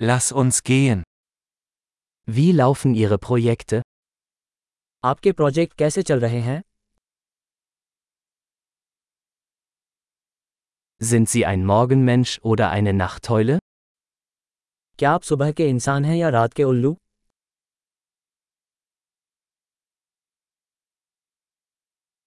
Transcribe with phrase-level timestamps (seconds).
[0.00, 1.02] Lass uns gehen.
[2.26, 3.82] Wie laufen Ihre Projekte?
[5.04, 6.60] आपके project कैसे चल रहे हैं
[11.00, 13.58] Sind Sie ein Morgenmensch oder eine Nachteule?
[14.98, 16.94] क्या आप सुबह के इंसान हैं या रात के उल्लू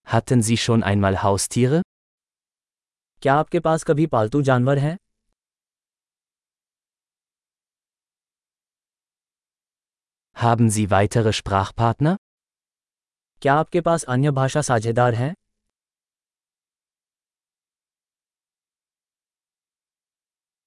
[0.07, 1.81] Hatten Sie schon einmal Haustiere?
[3.21, 4.95] क्या आपके पास कभी पालतू जानवर हैं
[10.40, 12.16] Haben Sie weitere Sprachpartner?
[13.42, 15.34] क्या आपके पास अन्य भाषा साझेदार हैं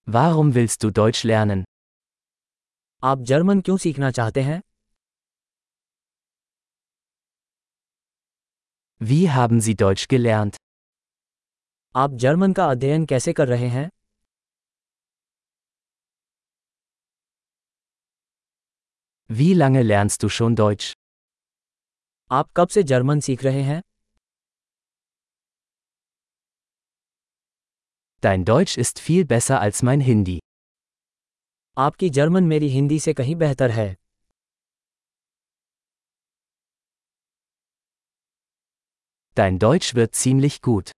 [0.07, 1.63] Warum willst du Deutsch lernen?
[3.03, 4.59] आप जर्मन क्यों सीखना चाहते हैं
[9.01, 10.57] Wie haben Sie Deutsch gelernt?
[11.95, 13.89] आप जर्मन का अध्ययन कैसे कर रहे हैं
[19.29, 20.93] Wie lange lernst du schon Deutsch?
[22.31, 23.81] आप कब से जर्मन सीख रहे हैं
[28.23, 30.37] Dein Deutsch ist viel besser als mein Hindi.
[31.77, 33.95] आपकी जर्मन मेरी हिंदी से कहीं बेहतर है
[39.37, 40.91] Dein Deutsch wird ziemlich gut.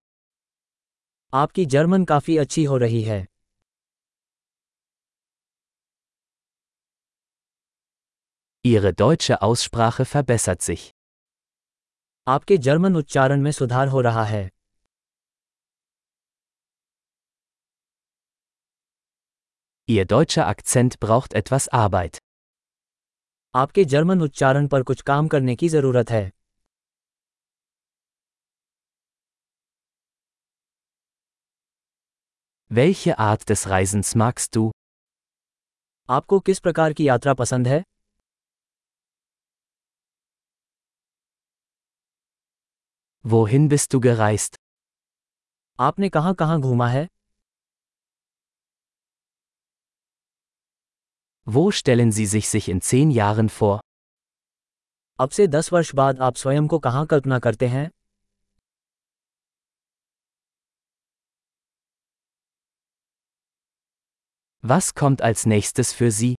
[1.32, 3.26] आपकी जर्मन काफी अच्छी हो रही है
[8.64, 10.82] Ihre deutsche Aussprache verbessert sich.
[12.26, 14.50] आपके जर्मन उच्चारण में सुधार हो रहा है
[19.88, 22.20] Ihr deutscher Akzent braucht etwas Arbeit.
[23.54, 26.30] आपके जर्मन उच्चारण पर कुछ काम करने की जरूरत है
[32.72, 34.70] Welche Art des Reisens magst du?
[36.10, 37.82] आपको किस प्रकार की यात्रा पसंद है
[43.26, 44.56] Wohin bist du gereist?
[45.78, 47.06] आपने कहाँ कहाँ घूमा है
[51.46, 53.78] Wo stellen Sie sich sich in zehn Jahren vor?
[55.20, 57.90] अब से दस वर्ष बाद आप स्वयं को कहाँ कल्पना करते हैं
[64.64, 66.34] Was kommt als nächstes für Sie?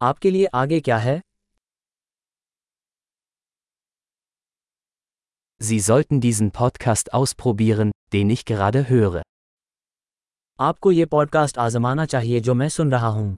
[0.00, 1.20] आपके लिए आगे क्या है
[5.60, 9.22] Sie sollten diesen Podcast ausprobieren, den ich gerade höre.
[10.60, 13.36] आपको ये पॉडकास्ट आजमाना चाहिए जो मैं सुन रहा हूँ